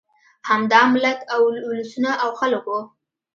همدا 0.49 0.81
ملت، 0.93 1.19
اولسونه 1.37 2.11
او 2.23 2.29
خلک 2.39 2.63
وو. 2.67 2.79